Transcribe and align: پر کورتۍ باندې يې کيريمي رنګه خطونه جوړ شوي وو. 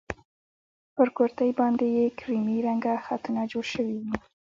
پر 0.95 1.07
کورتۍ 1.17 1.49
باندې 1.59 1.85
يې 1.97 2.05
کيريمي 2.17 2.57
رنګه 2.67 2.93
خطونه 3.05 3.41
جوړ 3.51 3.65
شوي 3.73 3.95
وو. 4.01 4.11